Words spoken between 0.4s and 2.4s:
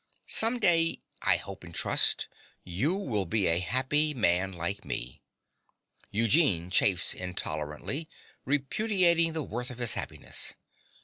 day, I hope and trust,